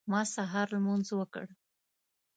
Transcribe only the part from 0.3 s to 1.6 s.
سهار لمونځ وکړ.